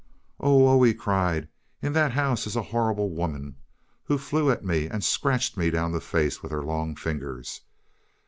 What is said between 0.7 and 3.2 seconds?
he cried, "in that house is a horrible